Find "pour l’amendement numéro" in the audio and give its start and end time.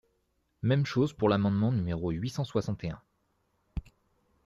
1.13-2.09